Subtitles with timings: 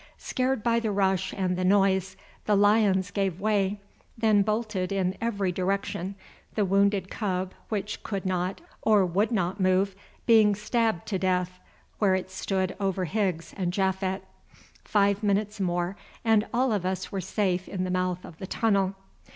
[0.17, 2.17] Scared by the rush and the noise,
[2.47, 3.79] the lions gave way,
[4.17, 6.15] then bolted in every direction,
[6.55, 9.95] the wounded cub, which could not, or would not move,
[10.25, 11.59] being stabbed to death
[11.99, 14.23] where it stood over Higgs and Japhet.
[14.83, 15.95] Five minutes more
[16.25, 18.95] and all of us were safe in the mouth of the tunnel.